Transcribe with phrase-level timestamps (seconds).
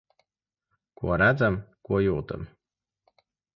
[1.01, 2.51] Ko redzam, ko jūtam.